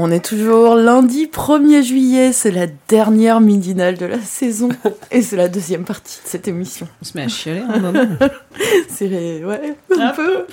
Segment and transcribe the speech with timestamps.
[0.00, 4.68] On est toujours lundi 1er juillet, c'est la dernière midinale de la saison
[5.10, 6.86] et c'est la deuxième partie de cette émission.
[7.02, 8.06] On se met à chialer un moment.
[8.88, 10.46] c'est ouais, un peu.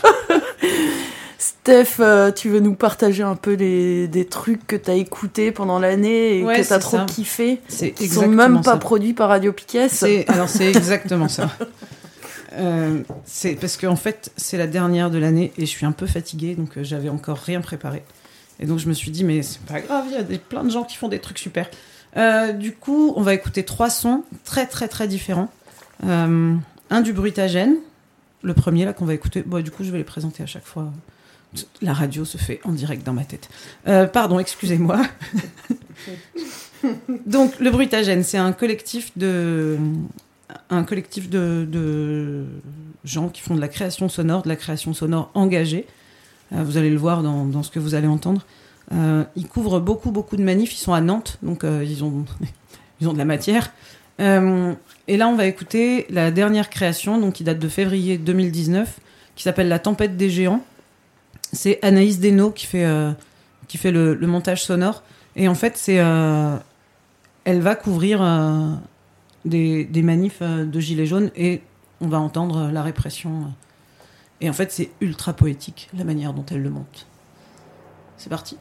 [1.38, 5.52] Steph, euh, tu veux nous partager un peu les, des trucs que tu as écoutés
[5.52, 9.30] pendant l'année et que tu as trop kiffé C'est Qui sont même pas produits par
[9.30, 9.90] Radio Piquet
[10.28, 11.52] Alors c'est exactement ça.
[12.54, 16.08] Euh, c'est parce qu'en fait c'est la dernière de l'année et je suis un peu
[16.08, 18.02] fatiguée donc euh, j'avais encore rien préparé.
[18.60, 20.64] Et donc je me suis dit, mais c'est pas grave, il y a des, plein
[20.64, 21.70] de gens qui font des trucs super.
[22.18, 25.50] Euh, du coup, on va écouter trois sons très très très différents.
[26.06, 26.56] Euh,
[26.90, 27.76] un du bruitagène,
[28.42, 29.44] le premier là qu'on va écouter.
[29.46, 30.92] Bon, du coup, je vais les présenter à chaque fois.
[31.82, 33.50] La radio se fait en direct dans ma tête.
[33.88, 35.02] Euh, pardon, excusez-moi.
[37.26, 39.78] Donc, le bruitagène, c'est un collectif de
[40.70, 42.46] un collectif de, de,
[43.04, 45.86] gens qui font de la création sonore, de la création sonore engagée.
[46.56, 48.46] Euh, vous allez le voir dans, ce que vous allez entendre.
[48.94, 50.74] Euh, ils couvrent beaucoup, beaucoup de manifs.
[50.74, 52.26] Ils sont à Nantes, donc euh, ils, ont,
[53.02, 53.72] ils ont de la matière.
[54.20, 59.00] et là, on va écouter la dernière création, donc qui date de février 2019,
[59.36, 60.62] qui s'appelle La tempête des géants.
[61.52, 62.88] C'est Anaïs Desno qui fait,
[63.68, 65.04] qui fait le, montage sonore.
[65.36, 65.96] Et en fait, c'est,
[67.44, 68.24] elle va couvrir
[69.44, 71.62] des, des, manifs de Gilets jaunes et
[72.00, 73.54] on va entendre la répression
[74.46, 77.08] et en fait, c'est ultra poétique la manière dont elle le monte.
[78.16, 78.58] C'est parti.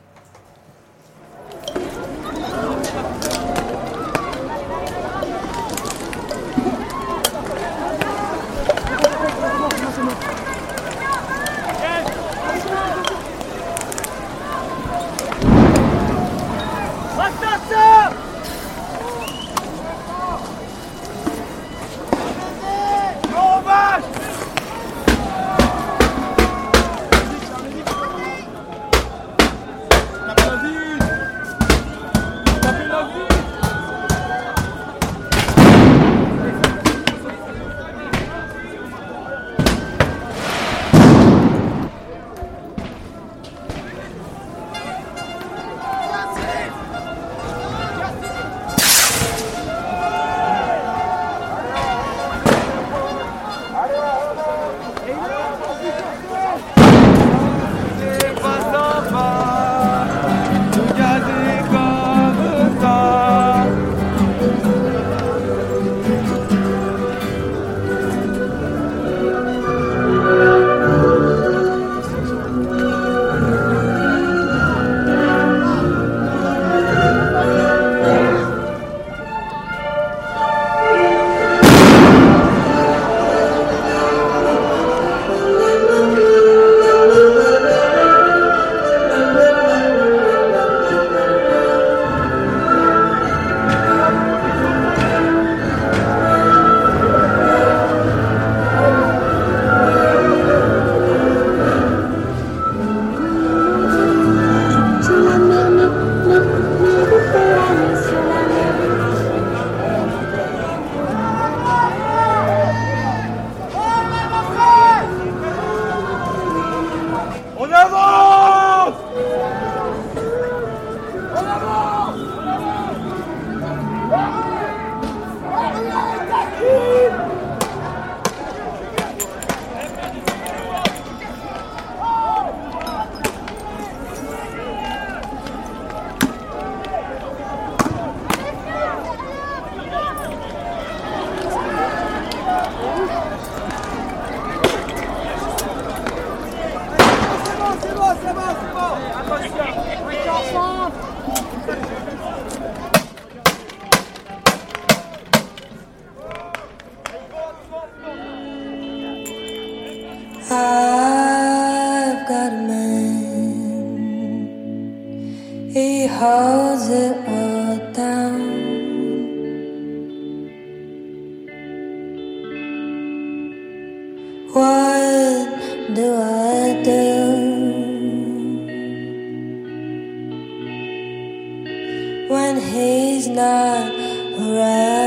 [183.25, 183.91] He's not
[184.39, 185.04] around.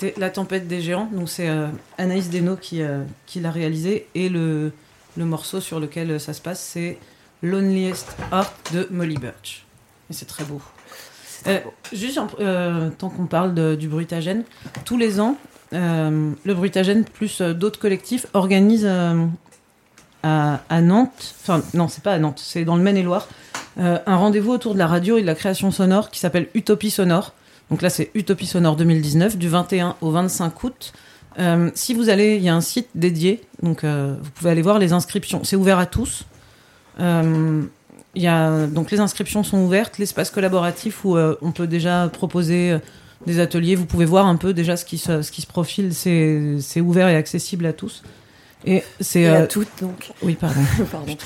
[0.00, 1.08] C'était La Tempête des Géants.
[1.12, 1.66] Donc c'est euh,
[1.98, 4.06] Anaïs Desno qui, euh, qui l'a réalisé.
[4.14, 4.72] Et le,
[5.16, 6.98] le morceau sur lequel euh, ça se passe, c'est
[7.42, 9.64] Loneliest Heart de Molly Birch.
[10.10, 10.60] Et c'est très beau.
[11.92, 12.26] Juste en-
[12.98, 14.44] tant qu'on parle de- du Brutagène,
[14.84, 15.36] tous les ans,
[15.72, 18.90] le Brutagène plus d'autres collectifs organisent
[20.22, 23.26] à, à Nantes, enfin non, c'est pas à Nantes, c'est dans le Maine-et-Loire,
[23.78, 26.90] euh, un rendez-vous autour de la radio et de la création sonore qui s'appelle Utopie
[26.90, 27.32] Sonore.
[27.70, 30.92] Donc là, c'est Utopie Sonore 2019, du 21 au 25 août.
[31.38, 34.62] Euh, si vous allez, il y a un site dédié, donc euh, vous pouvez aller
[34.62, 35.44] voir les inscriptions.
[35.44, 36.24] C'est ouvert à tous.
[36.98, 37.62] Euh,
[38.16, 42.76] il y a, donc les inscriptions sont ouvertes, l'espace collaboratif où on peut déjà proposer
[43.24, 43.76] des ateliers.
[43.76, 45.94] Vous pouvez voir un peu déjà ce qui se, ce qui se profile.
[45.94, 48.02] C'est c'est ouvert et accessible à tous.
[48.66, 50.10] Et c'est à toutes, donc.
[50.22, 50.60] oui, pardon.
[50.90, 51.16] Pardon.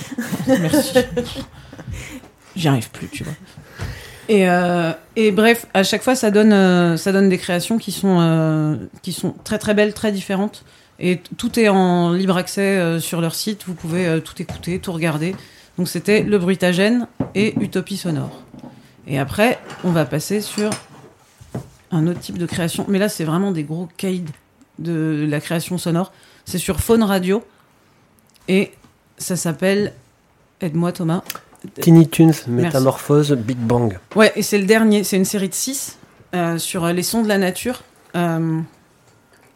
[0.47, 0.99] Merci.
[2.55, 3.33] J'y arrive plus, tu vois.
[4.29, 7.93] Et, euh, et bref, à chaque fois, ça donne, euh, ça donne des créations qui
[7.93, 10.65] sont, euh, qui sont très très belles, très différentes.
[10.99, 13.65] Et tout est en libre accès sur leur site.
[13.67, 15.35] Vous pouvez tout écouter, tout regarder.
[15.77, 18.45] Donc c'était Le Brutagène et Utopie Sonore.
[19.09, 20.71] Et après, on va passer sur
[21.91, 22.87] un autre type de création.
[22.89, 24.25] Mais là, c'est vraiment des gros caïds
[24.79, 26.13] de la création sonore.
[26.45, 27.45] C'est sur Faune Radio.
[28.47, 28.73] Et
[29.19, 29.95] ça s'appelle.
[30.61, 31.23] Aide-moi, Thomas.
[31.81, 33.99] Tiny Toons, Métamorphose, Big Bang.
[34.15, 35.05] Ouais, et c'est le dernier.
[35.05, 35.99] C'est une série de 6
[36.59, 37.83] sur euh, les sons de la nature.
[38.17, 38.61] Euh,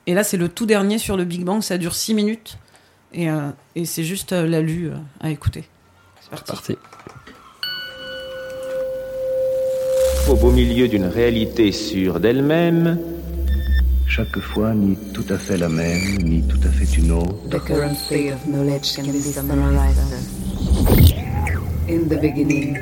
[0.07, 1.63] et là, c'est le tout dernier sur le Big Bang.
[1.63, 2.59] Ça dure 6 minutes.
[3.13, 5.65] Et, euh, et c'est juste euh, la lue euh, à écouter.
[6.21, 6.51] C'est parti.
[6.51, 6.77] Parti.
[10.29, 12.99] Au beau milieu d'une réalité sûre d'elle-même,
[14.07, 17.49] Chaque fois ni tout à fait la même, ni tout à fait une autre.
[17.51, 20.38] The currency of knowledge can be summarized as
[21.89, 22.77] In the beginning,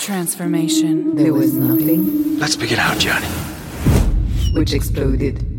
[0.00, 1.16] Transformation.
[1.16, 3.26] there was nothing Let's begin our journey.
[4.54, 5.53] which exploded.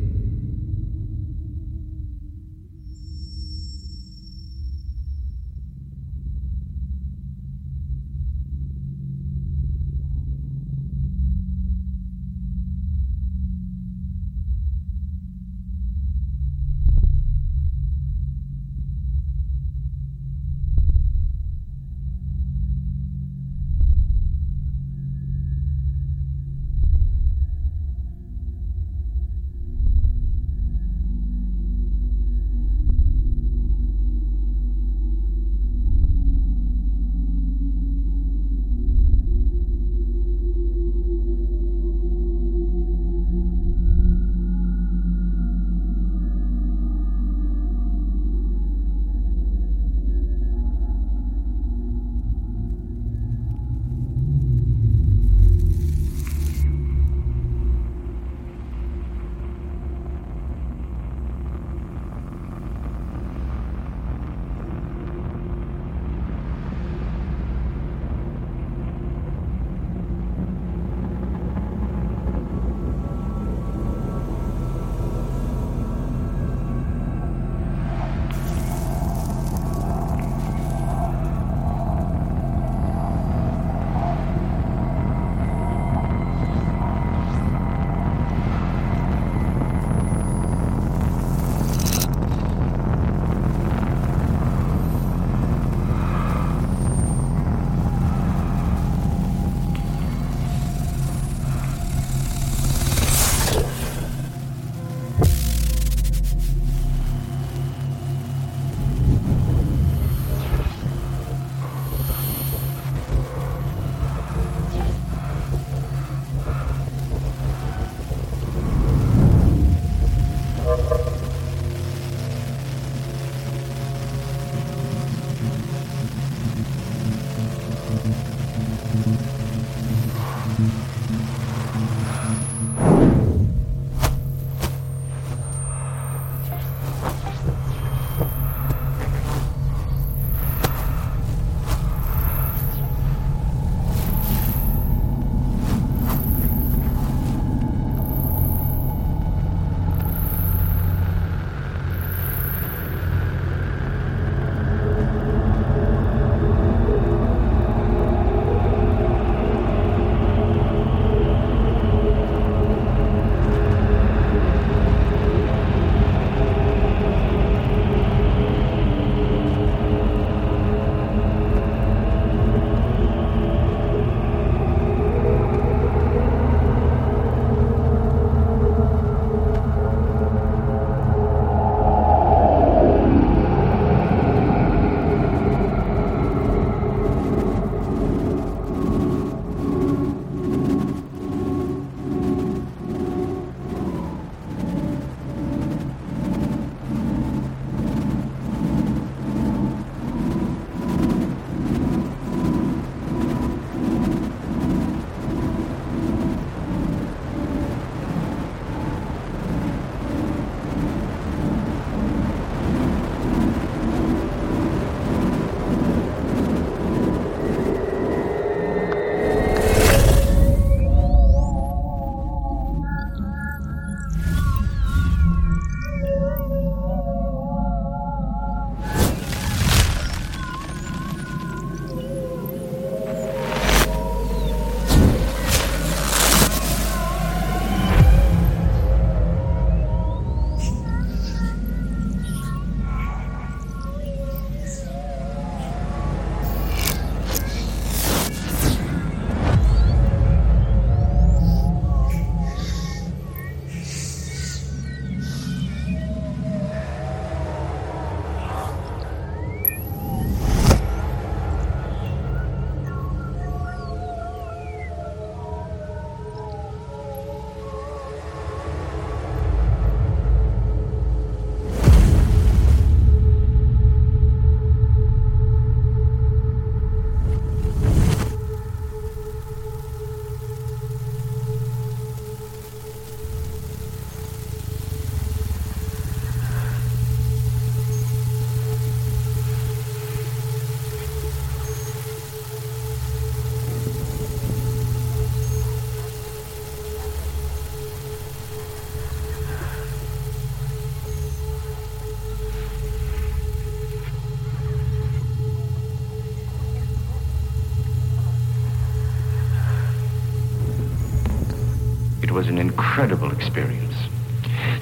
[312.35, 313.95] Was an incredible experience.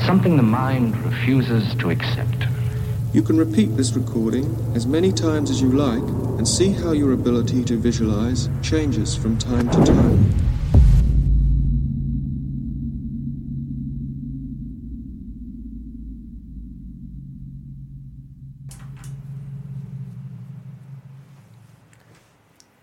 [0.08, 2.48] Something the mind refuses to accept.
[3.14, 6.02] You can repeat this recording as many times as you like
[6.40, 10.34] and see how your ability to visualize changes from time to time.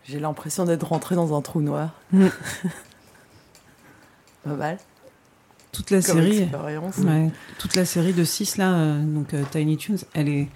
[0.05, 1.91] J'ai l'impression d'être rentré dans un trou noir.
[2.13, 2.29] Mm.
[4.45, 4.79] Pas mal.
[5.73, 6.97] Toute la Comme série, expérience.
[6.99, 10.49] ouais, toute la série de 6 là, euh, donc euh, Tiny Toons, elle est,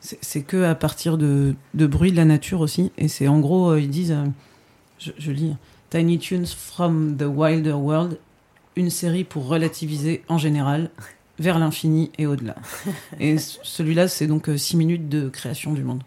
[0.00, 3.72] c'est que à partir de, de bruits de la nature aussi, et c'est en gros
[3.72, 4.16] euh, ils disent,
[4.98, 5.54] je, je lis,
[5.90, 8.18] Tiny Toons from the Wilder World,
[8.76, 10.90] une série pour relativiser en général
[11.38, 12.54] vers l'infini et au-delà.
[13.20, 16.02] et celui-là, c'est donc 6 minutes de création du monde.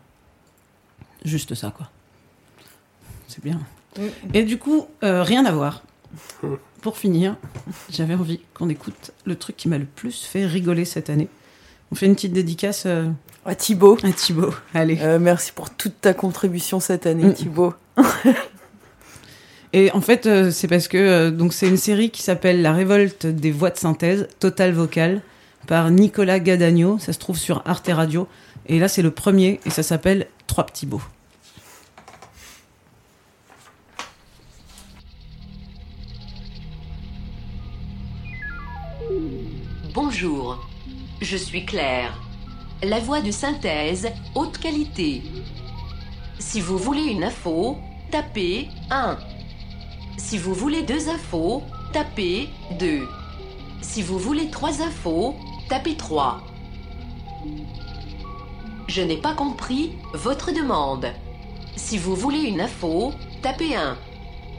[1.23, 1.91] Juste ça quoi.
[3.27, 3.59] C'est bien.
[4.33, 5.83] Et du coup, rien à voir.
[6.81, 7.35] Pour finir,
[7.89, 11.27] j'avais envie qu'on écoute le truc qui m'a le plus fait rigoler cette année.
[11.91, 13.09] On fait une petite dédicace euh,
[13.45, 13.97] À Thibaut.
[14.03, 14.53] à Thibaut.
[14.73, 14.97] Allez.
[15.01, 17.33] Euh, merci pour toute ta contribution cette année, Mm.
[17.33, 17.73] Thibaut.
[19.73, 23.25] Et en fait, euh, c'est parce que donc c'est une série qui s'appelle La révolte
[23.27, 25.21] des voix de synthèse, Total Vocal,
[25.67, 26.97] par Nicolas Gadagno.
[26.99, 28.27] Ça se trouve sur Arte Radio.
[28.67, 31.01] Et là, c'est le premier et ça s'appelle Trois petits beaux.
[41.21, 42.19] Je suis Claire,
[42.83, 45.21] la voix de synthèse haute qualité.
[46.39, 47.77] Si vous voulez une info,
[48.11, 49.17] tapez 1.
[50.17, 52.49] Si vous voulez deux infos, tapez
[52.79, 53.07] 2.
[53.81, 55.35] Si vous voulez trois infos,
[55.69, 56.41] tapez 3.
[58.87, 61.07] Je n'ai pas compris votre demande.
[61.77, 63.97] Si vous voulez une info, tapez 1.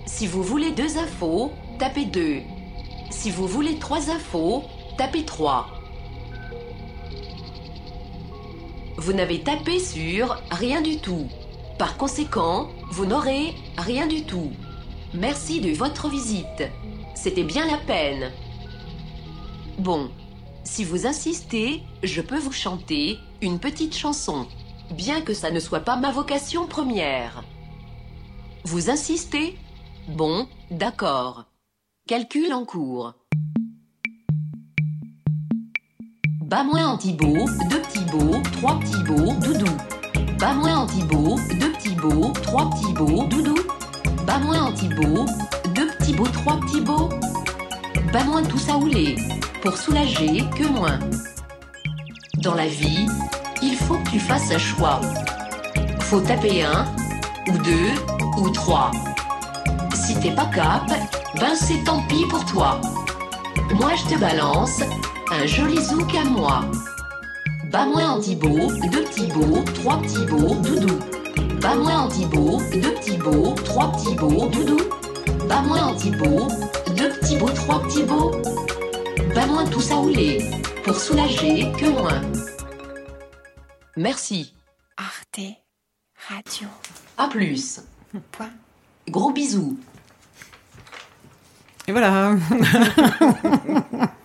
[0.06, 2.40] Si vous voulez deux infos, tapez 2.
[3.10, 4.64] Si vous voulez trois infos,
[5.00, 5.66] tapez 3.
[8.98, 11.26] Vous n'avez tapé sur rien du tout.
[11.78, 14.50] Par conséquent, vous n'aurez rien du tout.
[15.14, 16.64] Merci de votre visite.
[17.14, 18.30] C'était bien la peine.
[19.78, 20.10] Bon,
[20.64, 24.48] si vous insistez, je peux vous chanter une petite chanson,
[24.90, 27.42] bien que ça ne soit pas ma vocation première.
[28.64, 29.56] Vous insistez?
[30.08, 31.46] Bon, d'accord.
[32.06, 33.14] Calcul en cours.
[36.50, 39.70] Bas moins Antibo, deux petits beaux, trois petits beaux, doudou.
[40.40, 43.54] Bas moins Antibo, deux petits beaux, trois petits beaux, doudou.
[44.26, 45.26] Bas moins Antibo,
[45.76, 47.08] deux petits beaux, trois petits beaux.
[48.12, 49.14] Bas moins tout ça houlé,
[49.62, 50.98] pour soulager que moins.
[52.38, 53.06] Dans la vie,
[53.62, 55.00] il faut que tu fasses un choix.
[56.00, 56.84] Faut taper un,
[57.46, 57.92] ou deux,
[58.38, 58.90] ou trois.
[59.94, 60.90] Si t'es pas cap,
[61.36, 62.80] ben c'est tant pis pour toi.
[63.78, 64.80] Moi je te balance
[65.30, 66.64] un joli zouk à moi.
[67.70, 68.48] Bas moins antibo,
[68.90, 70.98] deux petits beaux, trois petits beaux, doudou.
[71.60, 74.80] Bas moins antibo, deux petits beaux, trois petits beaux, doudou.
[75.48, 76.48] Bas moins antibo,
[76.96, 78.32] deux petits beaux, trois petits beaux.
[79.34, 80.44] Bas moins tout ça houlé,
[80.84, 82.22] pour soulager que moins.
[83.96, 84.54] Merci.
[84.96, 85.40] Arte
[86.28, 86.68] Radio.
[87.16, 87.80] À plus.
[88.32, 88.50] Point.
[89.08, 89.78] Gros bisous.
[91.86, 92.34] Et voilà.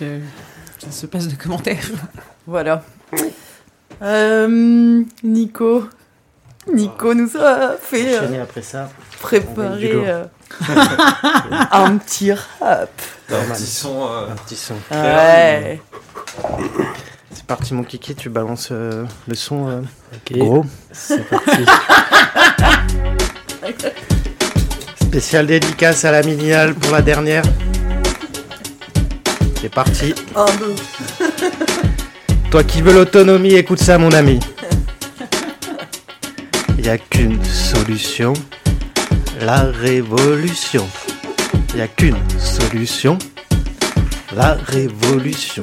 [0.00, 0.20] Je-
[0.78, 1.84] Ça se passe de commentaires.
[2.46, 2.82] Voilà.
[4.02, 5.84] Euh, Nico.
[6.72, 8.88] Nico nous a fait euh, après ça.
[9.20, 10.24] Préparer euh,
[11.70, 12.90] un petit rap.
[13.30, 13.56] Normal.
[13.56, 14.74] petit son, euh, Un petit son.
[14.90, 15.80] Ouais.
[17.34, 19.80] C'est parti mon kiki, tu balances euh, le son euh,
[20.14, 20.32] Ok.
[20.38, 20.64] gros.
[20.90, 21.64] C'est parti.
[25.00, 27.42] Spécial dédicace à la miniale pour la dernière.
[29.62, 30.12] C'est parti.
[32.50, 34.40] Toi qui veux l'autonomie, écoute ça mon ami.
[36.76, 38.32] Il n'y a qu'une solution,
[39.40, 40.84] la révolution.
[41.68, 43.16] Il n'y a qu'une solution,
[44.34, 45.62] la révolution.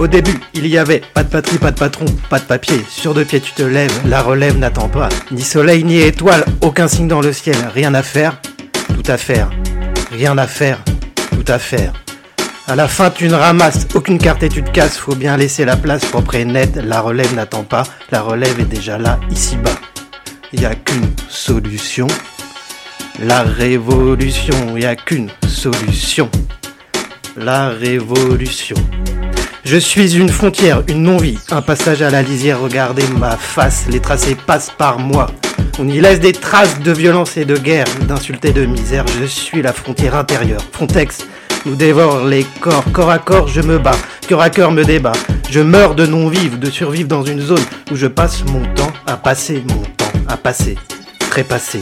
[0.00, 2.84] Au début, il y avait pas de patrie, pas de patron, pas de papier.
[2.90, 5.10] Sur deux pieds, tu te lèves, la relève n'attend pas.
[5.30, 7.56] Ni soleil, ni étoile, aucun signe dans le ciel.
[7.72, 8.40] Rien à faire,
[8.88, 9.48] tout à faire.
[10.10, 10.80] Rien à faire,
[11.30, 11.92] tout à faire.
[12.68, 14.96] À la fin, tu ne ramasses aucune carte et tu te casses.
[14.96, 16.76] Faut bien laisser la place propre et nette.
[16.76, 17.82] La relève n'attend pas.
[18.12, 19.74] La relève est déjà là, ici-bas.
[20.52, 22.06] Il n'y a qu'une solution.
[23.20, 24.54] La révolution.
[24.68, 26.30] Il n'y a qu'une solution.
[27.36, 28.76] La révolution.
[29.64, 32.60] Je suis une frontière, une non-vie, un passage à la lisière.
[32.60, 35.26] Regardez ma face, les tracés passent par moi.
[35.78, 39.04] On y laisse des traces de violence et de guerre, d'insultes et de misère.
[39.20, 40.60] Je suis la frontière intérieure.
[40.72, 41.26] Frontex
[41.66, 42.84] nous dévore les corps.
[42.92, 43.96] Corps à corps, je me bats.
[44.26, 45.12] Cœur à cœur me débat.
[45.50, 49.16] Je meurs de non-vivre, de survivre dans une zone où je passe mon temps à
[49.16, 50.76] passer mon temps à passer.
[51.18, 51.80] Trépassé.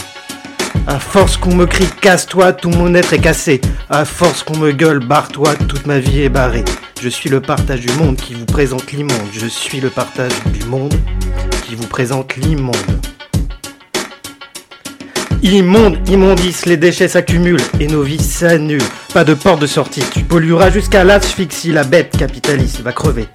[0.87, 3.61] À force qu'on me crie casse-toi, tout mon être est cassé.
[3.89, 6.65] À force qu'on me gueule barre-toi, toute ma vie est barrée.
[7.01, 9.29] Je suis le partage du monde qui vous présente l'immonde.
[9.33, 10.95] Je suis le partage du monde
[11.67, 12.77] qui vous présente l'immonde.
[15.43, 18.83] Immonde, immondice, les déchets s'accumulent et nos vies s'annulent.
[19.13, 23.27] Pas de porte de sortie, tu pollueras jusqu'à l'asphyxie, la bête capitaliste va crever.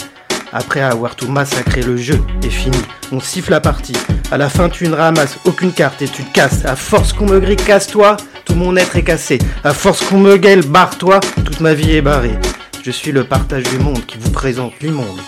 [0.54, 2.78] Après avoir tout massacré, le jeu est fini.
[3.12, 3.98] On siffle la partie.
[4.32, 6.64] À la fin, tu ne ramasses aucune carte et tu te casses.
[6.64, 9.38] À force qu'on me grille, casse-toi, tout mon être est cassé.
[9.66, 12.40] À force qu'on me gueule, barre-toi, toute ma vie est barrée.
[12.82, 15.20] Je suis le partage du monde qui vous présente l'immonde.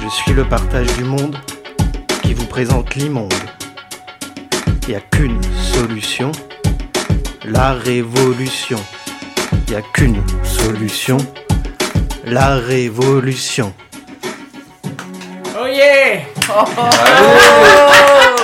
[0.00, 1.36] Je suis le partage du monde
[2.22, 3.34] qui vous présente l'immonde.
[4.86, 5.40] Il n'y a qu'une
[5.72, 6.30] solution,
[7.44, 8.78] la révolution.
[9.66, 11.16] Il n'y a qu'une solution,
[12.24, 13.74] la révolution.
[15.58, 16.20] Oh yeah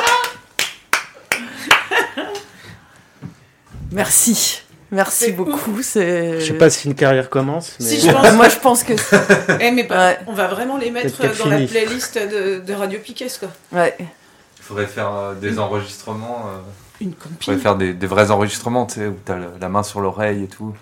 [3.93, 4.63] Merci.
[4.93, 5.83] Merci beaucoup.
[5.83, 6.41] C'est.
[6.41, 8.33] Je sais pas si une carrière commence, mais Si, je pense.
[8.33, 8.95] Moi, je pense que.
[9.61, 13.29] Eh, mais pas- on va vraiment les mettre dans la playlist de, de Radio Piquet,
[13.39, 13.49] quoi.
[13.73, 13.95] Ouais.
[13.99, 16.45] Il faudrait faire euh, des enregistrements.
[16.49, 16.59] euh,
[17.01, 19.83] Une Il faudrait faire des, des vrais enregistrements, tu sais, où t'as le- la main
[19.85, 20.75] sur l'oreille et tout.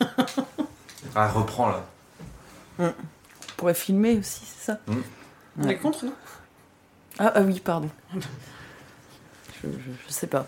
[1.14, 1.82] ah, reprends là.
[2.78, 2.92] On
[3.56, 4.78] pourrait filmer aussi, c'est ça
[5.60, 6.12] On est contre, non?
[7.18, 7.90] Ah, ah oui, pardon.
[8.14, 8.20] Je,
[9.62, 9.68] je,
[10.06, 10.46] je sais pas.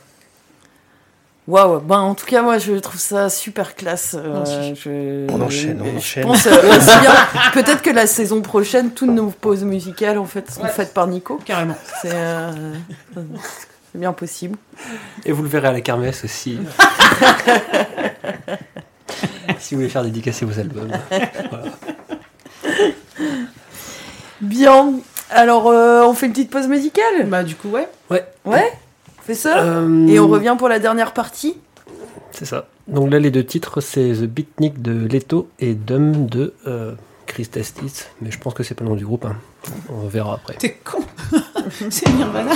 [1.49, 4.15] Waouh, ben en tout cas moi je trouve ça super classe.
[4.17, 4.45] euh,
[4.77, 6.23] je- On enchaîne, on je enchaîne.
[6.25, 6.53] pense euh.
[7.53, 10.69] Peut-être que la saison prochaine, toutes nos pauses musicales en fait sont Ouais.
[10.69, 11.41] faites par Nico.
[11.45, 11.75] Carrément.
[12.01, 12.53] C'est euh,
[13.17, 14.57] c'est bien possible.
[15.25, 16.61] Et vous le verrez à la kermesse aussi.
[19.59, 20.91] si vous voulez faire dédicacer vos albums.
[21.51, 21.65] Voilà.
[24.41, 24.95] Bien.
[25.31, 27.27] Alors euh, on fait une petite pause musicale?
[27.27, 27.89] Bah, du coup, ouais.
[28.11, 28.73] Ouais, Ouais?
[29.19, 29.63] On fait ça?
[29.63, 31.57] Euh, Et on revient pour la dernière partie?
[32.33, 32.67] c'est ça.
[32.89, 36.93] Donc là, les deux titres, c'est The Beatnik de Leto et Dum de euh,
[37.27, 38.07] Chris Testis.
[38.21, 39.25] Mais je pense que c'est pas le nom du groupe.
[39.27, 39.37] hein.
[39.91, 40.55] On verra après.
[40.55, 40.99] T'es con.
[41.91, 42.53] C'est Nirvana.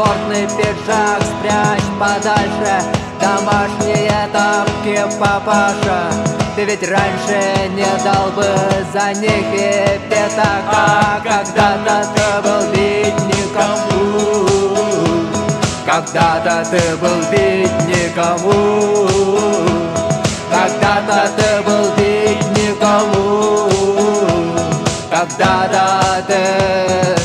[0.00, 1.22] Свой двубортный пиджак?
[1.22, 2.82] Спрячь подальше
[3.20, 6.10] домашние тапки, папаша.
[6.56, 8.46] Ты ведь раньше не дал бы
[8.92, 11.20] за них и пятака.
[11.22, 13.78] Когда-то ты был бедником
[15.86, 18.40] Когда-то ты был бедником
[20.50, 23.06] когда-то ты был бедником
[25.08, 27.19] Когда-то ты Ты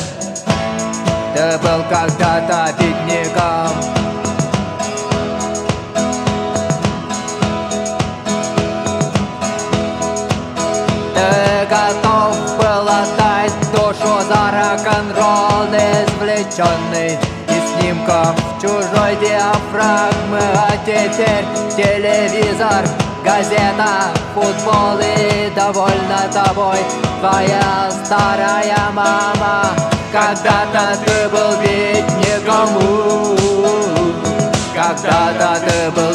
[16.55, 22.85] Извлеченный из снимков чужой диафрагмы А теперь телевизор,
[23.25, 26.77] газета, футбол И довольна тобой.
[27.19, 29.65] Твоя старая мама
[30.13, 33.35] Когда-то ты был бедником у,
[34.73, 36.14] Когда-то ты был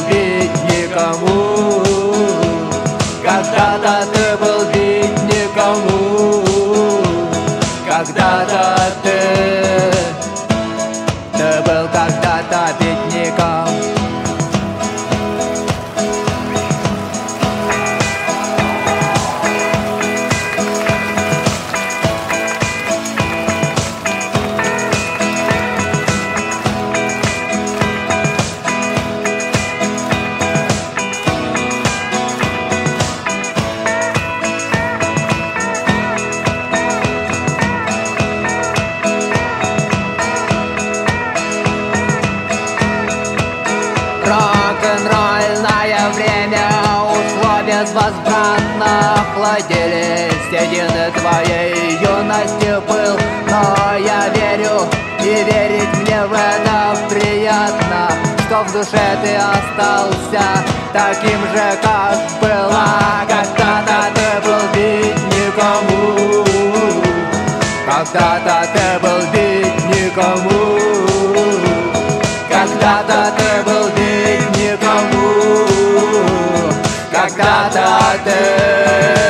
[50.61, 53.19] середины твоей юности был
[53.49, 54.87] Но я верю,
[55.21, 58.11] и верить мне в это приятно
[58.47, 60.45] Что в душе ты остался
[60.93, 63.25] таким же, как была.
[63.29, 66.45] Когда-то ты был ведь никому
[67.87, 70.79] Когда-то ты был ведь никому
[72.49, 75.29] Когда-то ты был ведь никому
[77.13, 77.89] Когда-то
[78.25, 79.30] ты